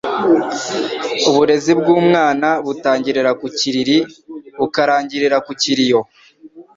[1.29, 3.97] Uburezi bw’umwana butangirira ku kiriri
[4.59, 6.01] bukarangirira ku kiriyo